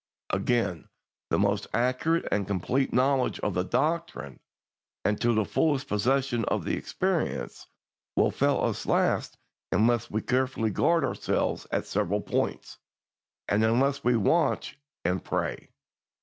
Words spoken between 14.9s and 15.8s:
and pray.